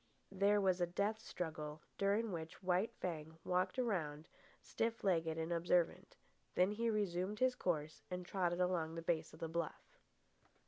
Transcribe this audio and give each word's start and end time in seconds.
There 0.31 0.59
was 0.59 0.81
a 0.81 0.87
death 0.87 1.19
struggle, 1.19 1.83
during 1.99 2.31
which 2.31 2.63
White 2.63 2.91
Fang 2.99 3.37
walked 3.45 3.77
around, 3.77 4.27
stiff 4.59 5.03
legged 5.03 5.37
and 5.37 5.53
observant. 5.53 6.17
Then 6.55 6.71
he 6.71 6.89
resumed 6.89 7.37
his 7.37 7.53
course 7.53 8.01
and 8.09 8.25
trotted 8.25 8.59
on 8.59 8.67
along 8.71 8.95
the 8.95 9.03
base 9.03 9.31
of 9.31 9.37
the 9.39 9.47
bluff. 9.47 9.99